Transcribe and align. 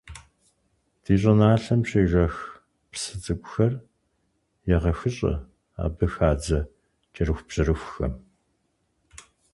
Ди 1.03 1.15
щӏыналъэм 1.21 1.81
щежэх 1.89 2.35
псы 2.91 3.13
цӀыкӀухэр 3.23 3.73
егъэхыщӀэ 4.75 5.33
абы 5.83 6.05
хадзэ 6.13 6.59
кӀэрыхубжьэрыхухэм. 7.13 8.13